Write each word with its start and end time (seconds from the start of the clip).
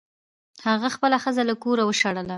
هغه 0.67 0.87
خپله 0.95 1.17
ښځه 1.23 1.43
له 1.49 1.55
کوره 1.63 1.83
وشړله. 1.85 2.29